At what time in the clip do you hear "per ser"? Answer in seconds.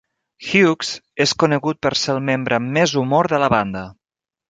1.87-2.17